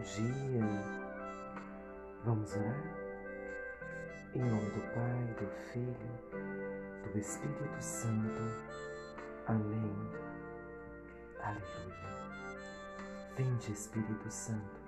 [0.00, 0.64] dia.
[2.24, 2.82] Vamos orar?
[4.34, 5.94] Em nome do Pai, do Filho,
[7.02, 8.40] do Espírito Santo.
[9.46, 10.10] Amém.
[11.42, 12.00] Aleluia.
[13.36, 14.80] Vinde, Espírito Santo,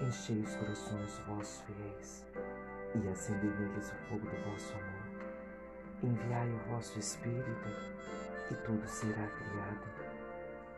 [0.00, 2.26] enchei os corações vossos fiéis
[2.94, 5.00] e acendei neles o fogo do vosso amor.
[6.02, 7.68] Enviai o vosso Espírito
[8.50, 9.88] e tudo será criado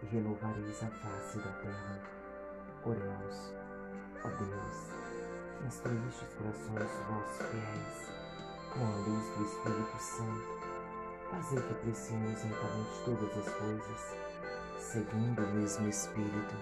[0.02, 2.00] e renovareis a face da terra.
[2.84, 3.54] Oremos,
[4.24, 8.12] ó Deus, instruíste os corações vossos fiéis
[8.72, 10.62] com a luz do Espírito Santo.
[11.30, 14.16] Fazei que apreciemos retamente todas as coisas,
[14.78, 16.54] seguindo o mesmo Espírito,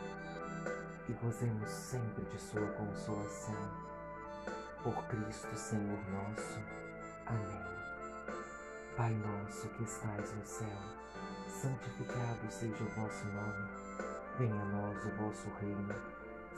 [1.08, 3.90] e gozemos sempre de Sua consolação.
[4.82, 6.58] Por Cristo, Senhor nosso.
[7.26, 7.70] Amém.
[8.96, 10.78] Pai nosso que estais no céu,
[11.48, 13.68] santificado seja o vosso nome.
[14.38, 16.19] Venha a nós o vosso reino.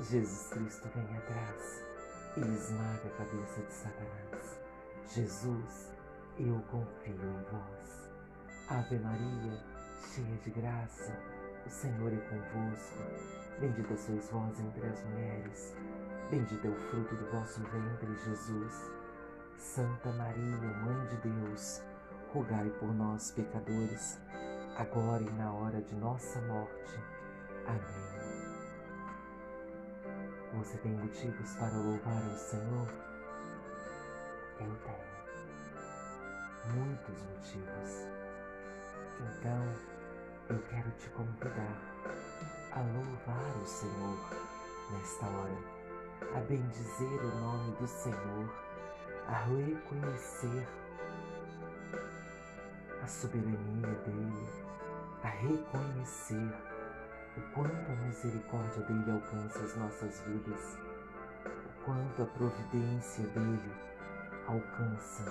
[0.00, 1.82] Jesus Cristo vem atrás
[2.36, 4.60] e esmaga a cabeça de Satanás.
[5.06, 5.92] Jesus,
[6.38, 8.10] eu confio em vós.
[8.68, 9.62] Ave Maria,
[10.12, 11.16] cheia de graça,
[11.64, 12.98] o Senhor é convosco.
[13.60, 15.76] Bendita sois vós entre as mulheres,
[16.28, 18.90] bendito é o fruto do vosso ventre, Jesus.
[19.56, 21.80] Santa Maria, Mãe de Deus,
[22.32, 24.18] rogai por nós, pecadores,
[24.76, 26.98] agora e na hora de nossa morte.
[27.66, 28.13] Amém.
[30.58, 32.88] Você tem motivos para louvar o Senhor?
[34.60, 35.14] Eu tenho.
[36.74, 38.06] Muitos motivos.
[39.20, 39.74] Então,
[40.48, 41.76] eu quero te convidar
[42.72, 44.18] a louvar o Senhor
[44.92, 45.58] nesta hora,
[46.36, 48.54] a bendizer o nome do Senhor,
[49.26, 50.68] a reconhecer
[53.02, 54.48] a soberania dele,
[55.24, 56.73] a reconhecer
[57.36, 60.78] o quanto a misericórdia dele alcança as nossas vidas,
[61.44, 63.72] o quanto a providência dele
[64.46, 65.24] alcança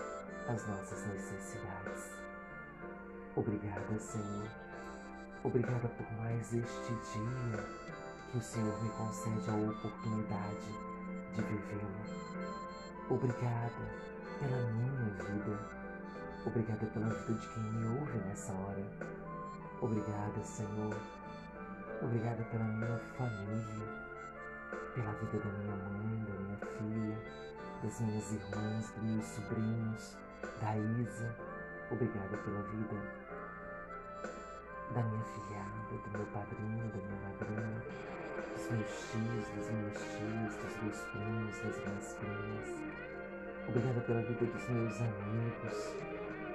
[0.47, 2.12] as nossas necessidades.
[3.36, 4.50] Obrigada, Senhor.
[5.44, 7.63] Obrigada por mais este dia
[8.31, 10.72] que o Senhor me concede a oportunidade
[11.34, 11.94] de vivê-lo.
[13.09, 13.72] Obrigada
[14.40, 15.84] pela minha vida
[16.46, 18.84] Obrigada pela vida de quem me ouve nessa hora.
[19.81, 21.22] Obrigada, Senhor.
[22.03, 23.88] Obrigada pela minha família,
[24.94, 27.18] pela vida da minha mãe, da minha filha,
[27.81, 30.18] das minhas irmãs, dos meus sobrinhos,
[30.59, 31.34] da Isa.
[31.90, 32.96] Obrigada pela vida
[34.94, 37.84] da minha filhada, do meu padrinho, da minha madrinha,
[38.52, 42.69] dos meus tios, das minhas tias, dos meus primos, das minhas primas.
[43.69, 45.96] Obrigada pela vida dos meus amigos,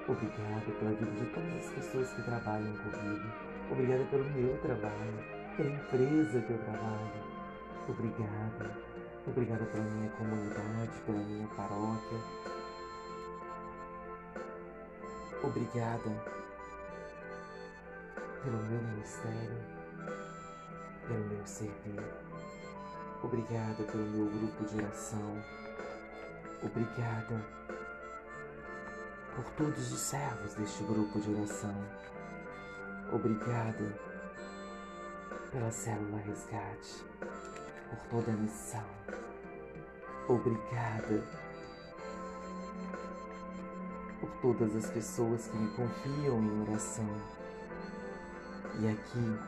[0.08, 3.28] Obrigada pela vida de todas as pessoas que trabalham comigo.
[3.70, 7.22] Obrigada pelo meu trabalho, pela empresa que eu trabalho.
[7.88, 8.70] Obrigada.
[9.26, 12.18] Obrigada pela minha comunidade, pela minha paróquia.
[15.42, 16.10] Obrigada
[18.44, 19.58] pelo meu ministério,
[21.08, 22.04] pelo meu servir.
[23.24, 25.42] Obrigada pelo meu grupo de oração.
[26.62, 27.44] Obrigada
[29.34, 31.84] por todos os servos deste grupo de oração.
[33.12, 34.07] Obrigado
[35.50, 38.84] pela célula resgate, por toda a missão.
[40.28, 41.24] Obrigada
[44.20, 47.08] por todas as pessoas que me confiam em oração.
[48.80, 49.38] E aqui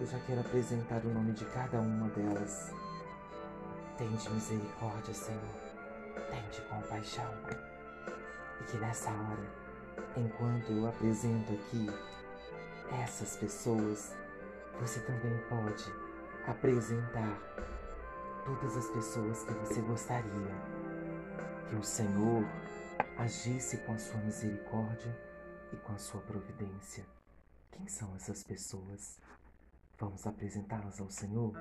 [0.00, 2.72] eu já quero apresentar o nome de cada uma delas.
[3.96, 5.68] Tende misericórdia, Senhor.
[6.30, 7.32] Tende compaixão
[8.60, 9.46] e que nessa hora,
[10.16, 11.86] enquanto eu apresento aqui
[13.02, 14.12] essas pessoas,
[14.80, 15.84] você também pode
[16.46, 17.38] apresentar
[18.44, 20.54] todas as pessoas que você gostaria
[21.68, 22.44] que o Senhor
[23.18, 25.14] agisse com a sua misericórdia
[25.72, 27.04] e com a sua providência.
[27.70, 29.18] Quem são essas pessoas?
[29.98, 31.52] Vamos apresentá-las ao Senhor?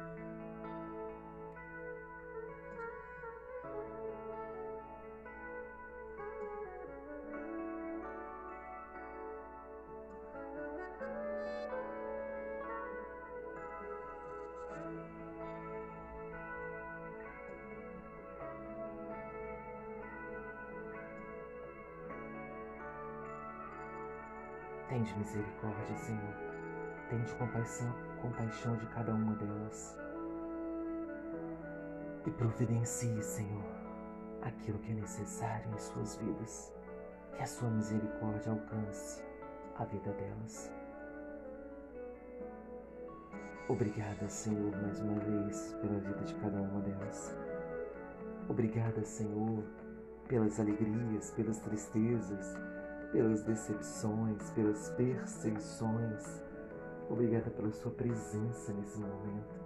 [24.90, 26.34] Tende misericórdia, Senhor.
[27.10, 29.98] Tende compaixão, compaixão de cada uma delas.
[32.26, 33.64] E providencie, Senhor,
[34.42, 36.74] aquilo que é necessário em suas vidas.
[37.36, 39.24] Que a sua misericórdia alcance
[39.76, 40.72] a vida delas.
[43.68, 47.36] Obrigada, Senhor, mais uma vez pela vida de cada uma delas.
[48.48, 49.62] Obrigada, Senhor,
[50.30, 52.56] pelas alegrias, pelas tristezas,
[53.12, 56.44] pelas decepções, pelas perseguições.
[57.10, 59.58] Obrigada pela Sua presença nesse momento.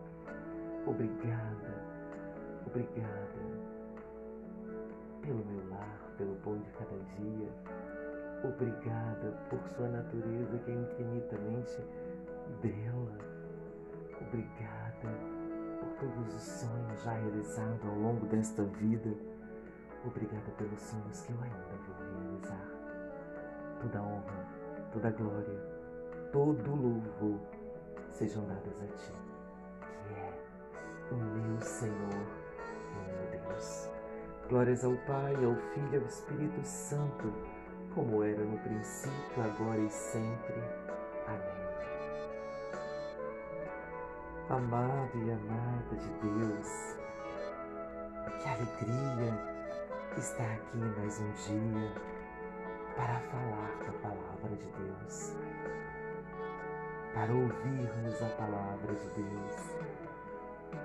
[0.85, 1.83] Obrigada,
[2.65, 3.71] obrigada
[5.21, 7.49] pelo meu lar, pelo pão de cada dia.
[8.43, 11.77] Obrigada por Sua natureza que é infinitamente
[12.61, 13.17] bela.
[14.21, 15.09] Obrigada
[15.79, 19.13] por todos os sonhos já realizados ao longo desta vida.
[20.05, 22.00] Obrigada pelos sonhos que eu ainda vou
[23.81, 24.47] toda honra,
[24.93, 25.59] toda glória,
[26.31, 27.39] todo louvor
[28.11, 29.13] sejam dadas a Ti,
[30.07, 33.89] que é o meu Senhor e o meu Deus.
[34.49, 37.33] Glórias ao Pai, ao Filho e ao Espírito Santo,
[37.95, 40.55] como era no princípio, agora e sempre.
[41.27, 41.61] Amém.
[44.49, 46.97] Amado e amada de Deus,
[48.41, 49.61] que alegria
[50.17, 52.10] estar aqui mais um dia
[52.95, 55.35] para falar da palavra de Deus,
[57.13, 59.55] para ouvirmos a palavra de Deus,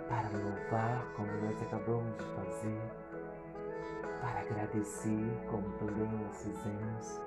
[0.09, 2.81] para louvar como nós acabamos de fazer,
[4.21, 7.21] para agradecer como também nós fizemos,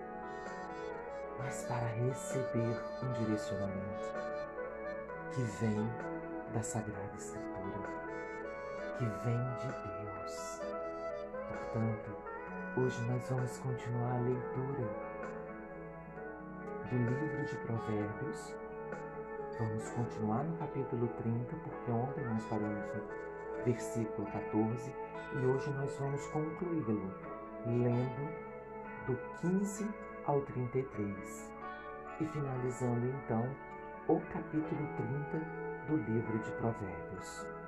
[1.38, 4.10] mas para receber um direcionamento
[5.34, 5.90] que vem
[6.54, 7.90] da Sagrada Escritura,
[8.98, 10.62] que vem de Deus.
[11.48, 12.29] Portanto,
[12.80, 14.88] Hoje nós vamos continuar a leitura
[16.90, 18.56] do livro de Provérbios.
[19.60, 24.94] Vamos continuar no capítulo 30, porque ontem nós paramos no versículo 14
[25.34, 27.14] e hoje nós vamos concluí-lo
[27.66, 28.30] lendo
[29.08, 29.86] do 15
[30.26, 31.54] ao 33
[32.22, 33.44] e finalizando então
[34.08, 37.59] o capítulo 30 do livro de Provérbios.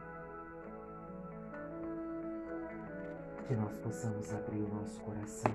[3.52, 5.52] Que nós possamos abrir o nosso coração,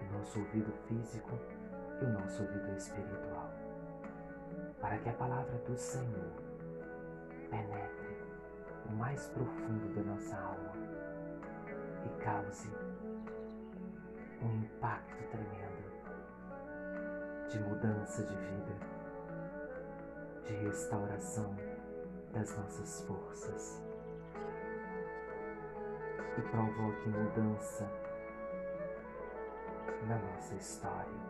[0.00, 1.36] o nosso ouvido físico
[2.00, 3.50] e o nosso ouvido espiritual,
[4.80, 6.30] para que a palavra do Senhor
[7.50, 8.16] penetre
[8.88, 10.72] o mais profundo da nossa alma
[12.06, 12.70] e cause
[14.40, 15.82] um impacto tremendo
[17.48, 18.76] de mudança de vida,
[20.46, 21.56] de restauração
[22.32, 23.87] das nossas forças
[26.38, 27.90] e provoque mudança
[30.06, 31.20] na nossa história,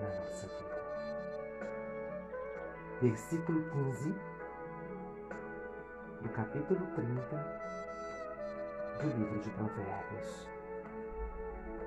[0.00, 0.82] na nossa vida.
[3.00, 4.14] Versículo 15
[6.22, 7.62] do capítulo 30
[9.00, 10.48] do livro de Provérbios.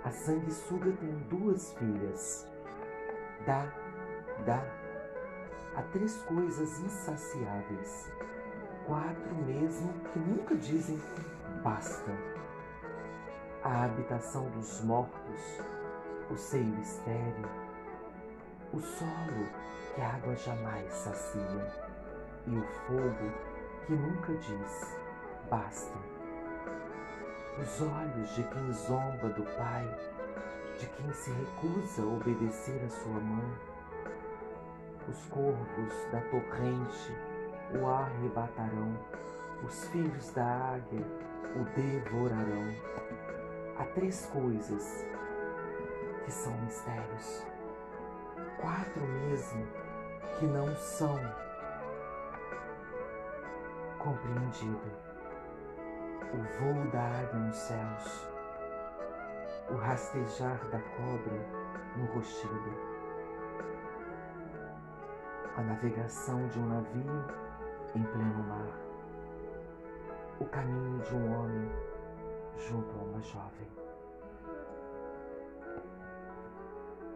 [0.05, 2.47] A sanguessuga tem duas filhas.
[3.45, 3.65] Dá,
[4.45, 4.63] dá,
[5.75, 8.09] há três coisas insaciáveis,
[8.85, 10.99] quatro mesmo que nunca dizem
[11.61, 12.34] basta
[13.65, 15.59] a habitação dos mortos,
[16.29, 17.49] o seio estéreo,
[18.71, 19.47] o solo
[19.95, 21.73] que a água jamais sacia
[22.45, 23.31] e o fogo
[23.87, 24.99] que nunca diz
[25.49, 25.97] basta.
[27.59, 29.99] Os olhos de quem zomba do Pai,
[30.77, 33.51] de quem se recusa a obedecer a sua mãe,
[35.09, 37.17] os corvos da torrente
[37.73, 38.95] o arrebatarão,
[39.63, 41.03] os filhos da águia
[41.55, 42.95] o devorarão
[43.77, 45.05] há três coisas
[46.23, 47.45] que são mistérios,
[48.59, 49.67] quatro mesmo
[50.39, 51.19] que não são
[53.99, 54.93] compreendidos:
[56.33, 58.27] o voo da águia nos céus,
[59.69, 61.65] o rastejar da cobra
[61.97, 62.73] no rochedo,
[65.57, 67.25] a navegação de um navio
[67.95, 68.79] em pleno mar,
[70.39, 71.84] o caminho de um homem
[72.57, 73.67] junto a uma jovem.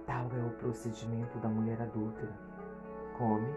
[0.05, 2.33] Tal é o procedimento da mulher adúltera.
[3.17, 3.53] Come,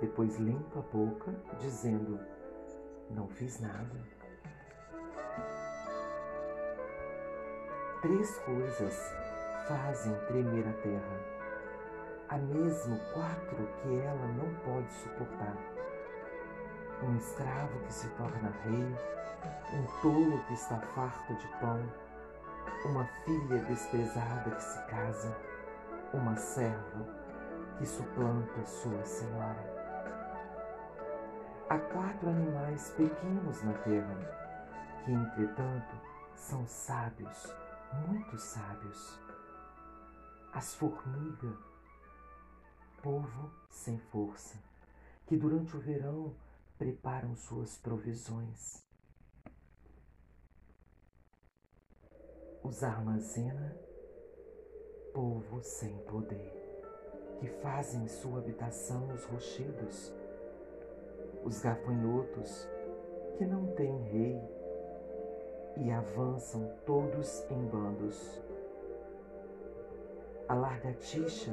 [0.00, 2.18] depois limpa a boca, dizendo:
[3.10, 4.22] Não fiz nada.
[8.02, 9.14] Três coisas
[9.68, 11.32] fazem tremer a terra.
[12.28, 15.71] Há mesmo quatro que ela não pode suportar
[17.02, 18.96] um escravo que se torna rei,
[19.74, 21.82] um tolo que está farto de pão,
[22.84, 25.36] uma filha desprezada que se casa,
[26.14, 27.06] uma serva
[27.78, 29.72] que suplanta Sua Senhora.
[31.68, 34.16] Há quatro animais pequenos na terra,
[35.04, 35.96] que entretanto
[36.34, 37.54] são sábios,
[38.06, 39.18] muito sábios.
[40.52, 41.56] As formigas,
[43.02, 44.58] povo sem força,
[45.26, 46.34] que durante o verão
[46.82, 48.84] preparam suas provisões.
[52.60, 53.76] Os armazena,
[55.14, 56.52] povo sem poder,
[57.38, 60.12] que fazem sua habitação nos rochedos.
[61.44, 62.66] Os gafanhotos,
[63.38, 64.40] que não têm rei,
[65.76, 68.42] e avançam todos em bandos.
[70.48, 71.52] A largatixa,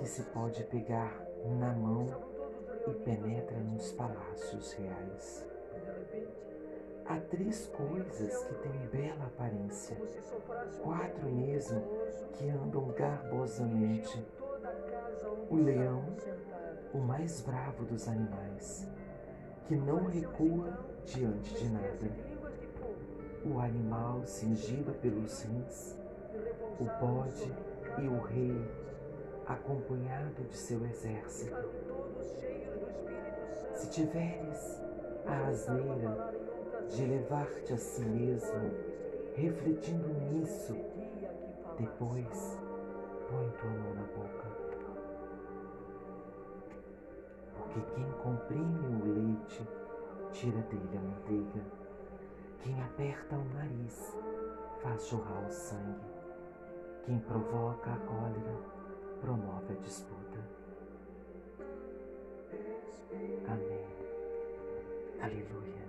[0.00, 2.37] que se pode pegar na mão
[2.86, 5.46] e penetra nos palácios reais.
[7.04, 9.96] Há três coisas que têm bela aparência,
[10.82, 11.82] quatro mesmo
[12.34, 14.22] que andam garbosamente.
[15.48, 16.04] O leão,
[16.92, 18.86] o mais bravo dos animais,
[19.66, 22.10] que não recua diante de nada.
[23.44, 25.96] O animal cingido pelos rins,
[26.78, 27.50] o bode
[28.02, 28.70] e o rei,
[29.46, 31.56] acompanhado de seu exército.
[33.74, 34.80] Se tiveres
[35.26, 36.34] a asneira
[36.88, 38.70] de levar-te a si mesmo,
[39.34, 40.74] refletindo nisso,
[41.78, 42.58] depois
[43.28, 44.48] põe tua mão na boca.
[47.54, 49.68] Porque quem comprime o leite,
[50.32, 51.64] tira dele a manteiga.
[52.60, 54.16] Quem aperta o nariz,
[54.82, 56.06] faz jorrar o sangue.
[57.04, 58.56] Quem provoca a cólera,
[59.20, 60.37] promove a disputa.
[63.46, 63.86] Amém.
[65.20, 65.84] Aleluia.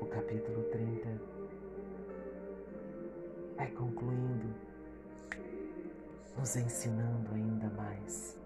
[0.00, 1.08] O capítulo 30
[3.56, 4.54] vai concluindo,
[6.36, 8.38] nos ensinando ainda mais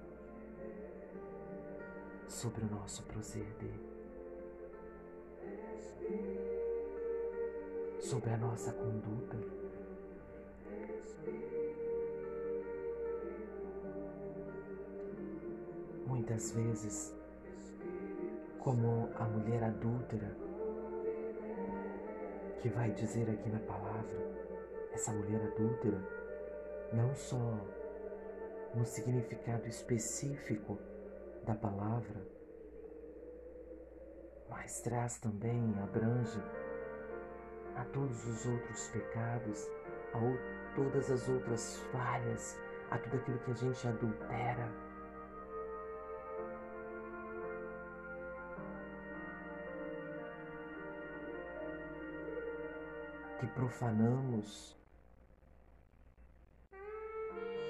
[2.27, 3.75] sobre o nosso proceder,
[8.01, 9.37] sobre a nossa conduta.
[16.23, 17.13] Muitas vezes,
[18.61, 20.37] como a mulher adúltera,
[22.61, 24.31] que vai dizer aqui na palavra,
[24.93, 26.01] essa mulher adúltera,
[26.93, 27.59] não só
[28.73, 30.79] no significado específico
[31.45, 32.25] da palavra,
[34.49, 36.41] mas traz também, abrange
[37.75, 39.69] a todos os outros pecados,
[40.15, 42.57] a todas as outras falhas,
[42.93, 44.92] a tudo aquilo que a gente adultera.
[53.43, 54.77] Que profanamos,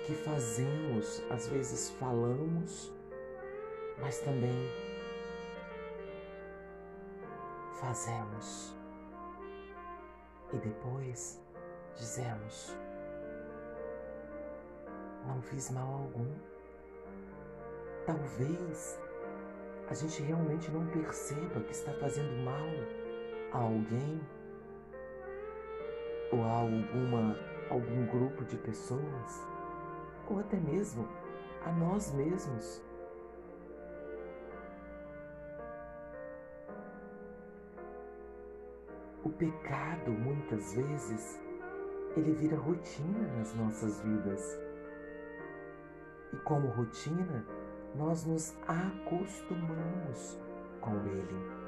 [0.05, 2.93] que fazemos, às vezes falamos,
[3.99, 4.69] mas também
[7.81, 8.77] fazemos
[10.53, 11.41] e depois
[11.97, 12.77] dizemos:
[15.27, 16.35] Não fiz mal algum.
[18.05, 19.01] Talvez
[19.89, 22.69] a gente realmente não perceba que está fazendo mal
[23.53, 24.21] a alguém
[26.33, 27.37] ou a alguma,
[27.71, 29.47] algum grupo de pessoas,
[30.29, 31.07] ou até mesmo
[31.65, 32.83] a nós mesmos.
[39.23, 41.41] O pecado, muitas vezes,
[42.17, 44.59] ele vira rotina nas nossas vidas.
[46.33, 47.47] E como rotina,
[47.95, 50.39] nós nos acostumamos
[50.81, 51.63] com ele.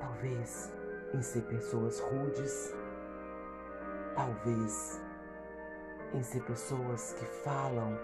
[0.00, 0.81] Talvez
[1.14, 2.74] em ser pessoas rudes,
[4.14, 5.00] talvez
[6.14, 7.98] em ser pessoas que falam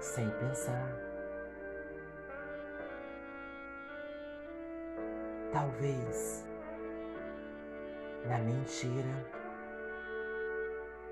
[0.00, 0.92] sem pensar,
[5.52, 6.46] talvez
[8.26, 9.46] na mentira.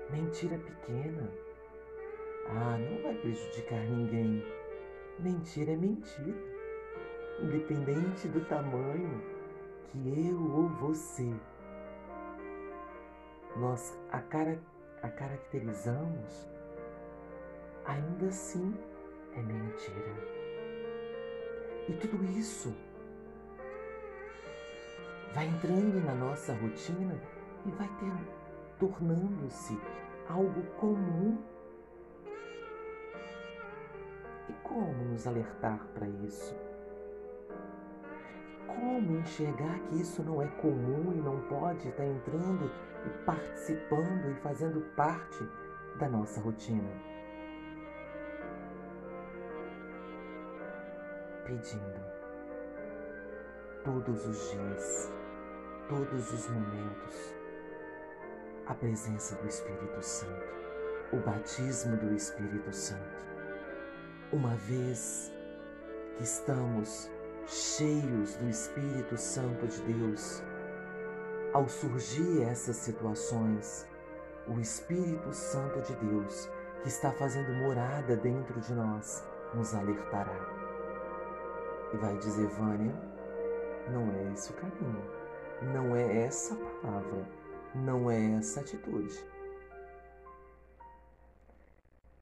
[0.09, 1.31] Mentira pequena.
[2.47, 4.45] Ah, não vai prejudicar ninguém.
[5.19, 6.37] Mentira é mentira.
[7.41, 9.34] Independente do tamanho
[9.87, 11.33] que eu ou você
[13.55, 14.59] nós a, cara,
[15.01, 16.47] a caracterizamos,
[17.85, 18.73] ainda assim
[19.33, 20.35] é mentira.
[21.87, 22.75] E tudo isso
[25.33, 27.19] vai entrando na nossa rotina
[27.65, 28.11] e vai ter,
[28.79, 29.79] tornando-se
[30.27, 31.37] algo comum.
[34.49, 36.55] E como nos alertar para isso?
[38.67, 42.71] Como enxergar que isso não é comum e não pode estar entrando
[43.05, 45.47] e participando e fazendo parte
[45.97, 46.89] da nossa rotina.
[51.45, 52.05] Pedindo
[53.83, 55.11] todos os dias,
[55.87, 57.35] todos os momentos,
[58.65, 60.45] a presença do Espírito Santo,
[61.13, 63.23] o batismo do Espírito Santo.
[64.33, 65.31] Uma vez
[66.17, 67.11] que estamos
[67.47, 70.43] cheios do Espírito Santo de Deus,
[71.53, 73.87] ao surgir essas situações,
[74.47, 76.49] o Espírito Santo de Deus,
[76.81, 79.23] que está fazendo morada dentro de nós,
[79.53, 80.37] nos alertará.
[81.93, 82.93] E vai dizer, Vânia,
[83.89, 85.03] não é esse o caminho,
[85.73, 87.27] não é essa palavra,
[87.75, 89.23] não é essa atitude.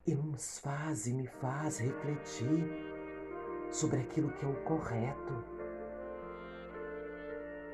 [0.05, 2.92] E nos faz e me faz refletir
[3.73, 5.43] sobre aquilo que é o correto,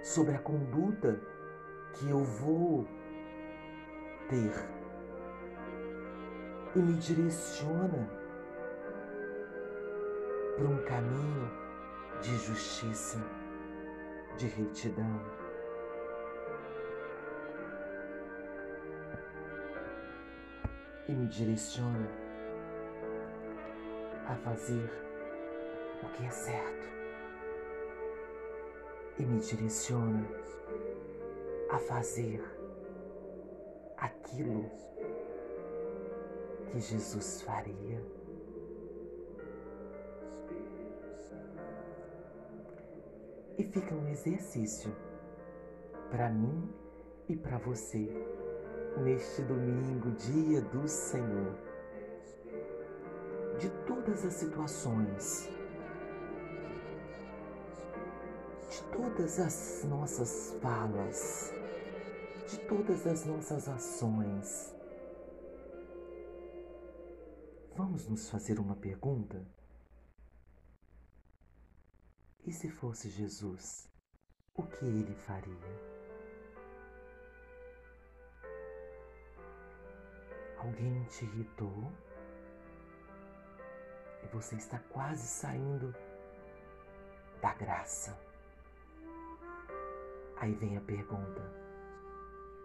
[0.01, 1.19] sobre a conduta
[1.93, 2.87] que eu vou
[4.29, 4.53] ter
[6.73, 8.09] e me direciona
[10.55, 11.51] para um caminho
[12.21, 13.19] de justiça,
[14.37, 15.19] de retidão.
[21.09, 22.07] E me direciona
[24.27, 25.08] a fazer
[26.03, 26.87] o que é certo.
[29.17, 30.25] E me direciona
[31.69, 32.41] a fazer
[33.97, 34.69] aquilo
[36.71, 38.01] que Jesus faria.
[43.57, 44.95] E fica um exercício
[46.09, 46.73] para mim
[47.27, 48.09] e para você
[48.97, 51.55] neste domingo, dia do Senhor.
[53.59, 55.49] De todas as situações,
[58.79, 61.51] de todas as nossas falas,
[62.47, 64.73] de todas as nossas ações.
[67.75, 69.45] Vamos nos fazer uma pergunta?
[72.45, 73.89] E se fosse Jesus,
[74.55, 75.99] o que ele faria?
[80.57, 81.91] Alguém te irritou
[84.23, 85.93] e você está quase saindo
[87.41, 88.28] da graça.
[90.39, 91.41] Aí vem a pergunta: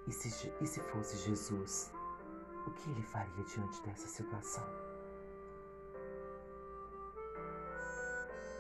[0.07, 1.93] e se, e se fosse Jesus,
[2.67, 4.65] o que ele faria diante dessa situação?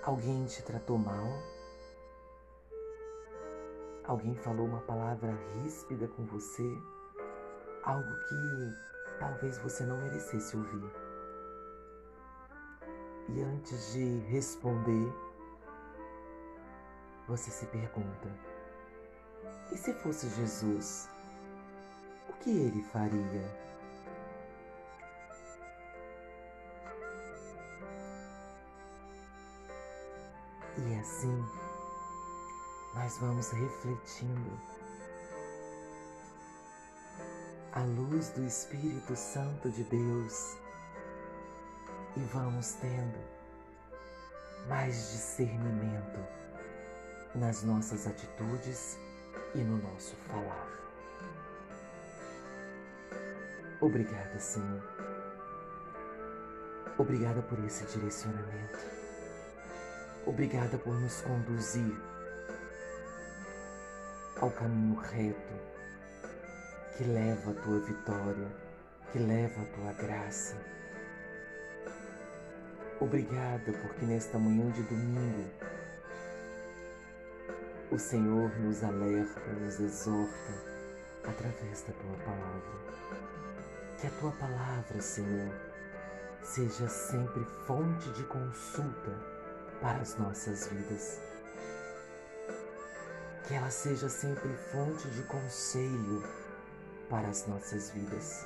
[0.02, 1.26] Alguém te tratou mal?
[4.04, 6.76] Alguém falou uma palavra ríspida com você?
[7.84, 10.90] Algo que talvez você não merecesse ouvir.
[13.28, 15.10] E antes de responder,
[17.26, 18.53] você se pergunta:
[19.74, 21.08] e se fosse Jesus?
[22.44, 23.64] que ele faria?
[30.76, 31.44] E assim
[32.94, 34.60] nós vamos refletindo
[37.72, 40.58] a luz do Espírito Santo de Deus
[42.16, 43.18] e vamos tendo
[44.68, 46.20] mais discernimento
[47.34, 48.98] nas nossas atitudes
[49.54, 50.68] e no nosso falar.
[53.80, 54.82] Obrigada, Senhor.
[56.96, 58.78] Obrigada por esse direcionamento.
[60.26, 61.94] Obrigada por nos conduzir
[64.40, 65.54] ao caminho reto
[66.96, 68.48] que leva a tua vitória,
[69.12, 70.56] que leva a tua graça.
[73.00, 75.50] Obrigada porque nesta manhã de domingo
[77.94, 80.52] o Senhor nos alerta, nos exorta
[81.22, 82.74] através da tua palavra.
[84.00, 85.54] Que a tua palavra, Senhor,
[86.42, 89.12] seja sempre fonte de consulta
[89.80, 91.20] para as nossas vidas.
[93.46, 96.24] Que ela seja sempre fonte de conselho
[97.08, 98.44] para as nossas vidas.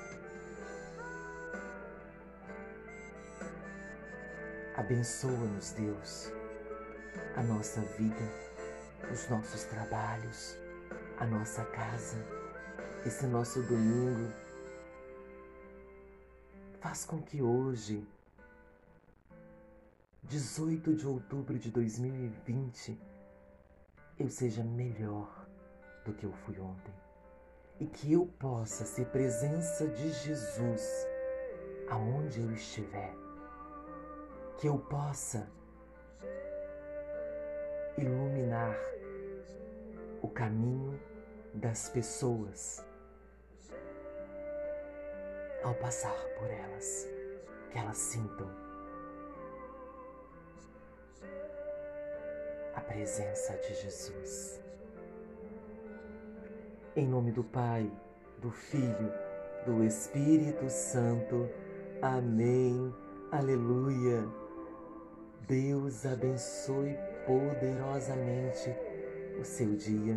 [4.76, 6.30] Abençoa-nos, Deus,
[7.34, 8.47] a nossa vida,
[9.10, 10.56] os nossos trabalhos,
[11.18, 12.16] a nossa casa,
[13.06, 14.32] esse nosso domingo.
[16.80, 18.06] Faz com que hoje,
[20.24, 23.00] 18 de outubro de 2020,
[24.18, 25.46] eu seja melhor
[26.04, 26.94] do que eu fui ontem.
[27.80, 31.06] E que eu possa ser presença de Jesus
[31.88, 33.14] aonde eu estiver,
[34.58, 35.48] que eu possa
[38.00, 38.76] iluminar
[40.22, 40.98] o caminho
[41.54, 42.84] das pessoas
[45.62, 47.08] ao passar por elas,
[47.70, 48.48] que elas sintam
[52.74, 54.60] a presença de Jesus.
[56.94, 57.90] Em nome do Pai,
[58.40, 59.12] do Filho,
[59.66, 61.48] do Espírito Santo.
[62.00, 62.94] Amém.
[63.30, 64.26] Aleluia.
[65.46, 66.96] Deus abençoe
[67.28, 68.74] poderosamente
[69.38, 70.16] o seu dia.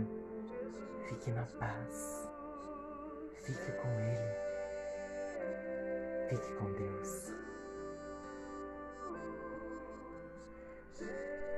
[1.10, 2.26] Fique na paz.
[3.43, 4.32] Fique com Ele.
[6.30, 7.34] Fique com Deus.